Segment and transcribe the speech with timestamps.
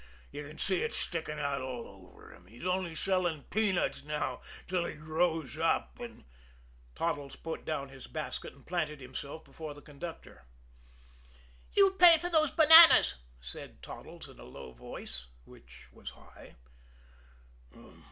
[0.31, 2.47] You can see it sticking out all over him!
[2.47, 6.25] He's only selling peanuts now till he grows up and"
[6.95, 10.47] Toddles put down his basket and planted himself before the conductor.
[11.77, 16.55] "You pay for those bananas," said Toddles in a low voice which was high.